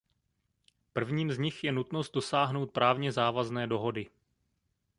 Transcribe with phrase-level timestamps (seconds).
[0.93, 4.09] Prvním z nich je nutnost dosáhnout právně závazné dohody.